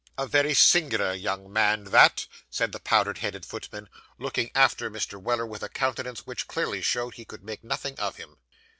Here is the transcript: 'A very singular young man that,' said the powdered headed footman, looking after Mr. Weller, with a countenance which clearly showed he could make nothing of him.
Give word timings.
'A 0.17 0.25
very 0.25 0.55
singular 0.55 1.13
young 1.13 1.53
man 1.53 1.83
that,' 1.83 2.25
said 2.49 2.71
the 2.71 2.79
powdered 2.79 3.19
headed 3.19 3.45
footman, 3.45 3.87
looking 4.17 4.49
after 4.55 4.89
Mr. 4.89 5.21
Weller, 5.21 5.45
with 5.45 5.61
a 5.61 5.69
countenance 5.69 6.25
which 6.25 6.47
clearly 6.47 6.81
showed 6.81 7.13
he 7.13 7.23
could 7.23 7.43
make 7.43 7.63
nothing 7.63 7.93
of 7.99 8.15
him. 8.15 8.37